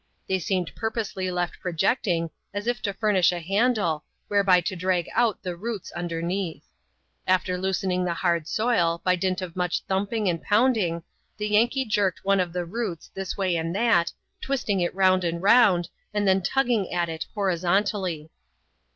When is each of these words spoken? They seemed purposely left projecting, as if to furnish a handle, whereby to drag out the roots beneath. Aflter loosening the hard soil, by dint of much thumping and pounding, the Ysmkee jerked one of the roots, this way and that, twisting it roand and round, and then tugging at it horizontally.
They 0.27 0.39
seemed 0.39 0.73
purposely 0.75 1.29
left 1.29 1.59
projecting, 1.59 2.31
as 2.55 2.65
if 2.65 2.81
to 2.81 2.93
furnish 2.95 3.31
a 3.31 3.39
handle, 3.39 4.03
whereby 4.29 4.61
to 4.61 4.75
drag 4.75 5.07
out 5.13 5.43
the 5.43 5.55
roots 5.55 5.91
beneath. 5.95 6.63
Aflter 7.27 7.61
loosening 7.61 8.03
the 8.03 8.15
hard 8.15 8.47
soil, 8.47 9.01
by 9.03 9.15
dint 9.15 9.43
of 9.43 9.55
much 9.55 9.83
thumping 9.87 10.27
and 10.27 10.41
pounding, 10.41 11.03
the 11.37 11.51
Ysmkee 11.55 11.87
jerked 11.87 12.25
one 12.25 12.39
of 12.39 12.51
the 12.51 12.65
roots, 12.65 13.11
this 13.13 13.37
way 13.37 13.55
and 13.55 13.75
that, 13.75 14.11
twisting 14.41 14.79
it 14.79 14.95
roand 14.95 15.23
and 15.23 15.39
round, 15.43 15.87
and 16.15 16.27
then 16.27 16.41
tugging 16.41 16.91
at 16.91 17.07
it 17.07 17.27
horizontally. 17.35 18.31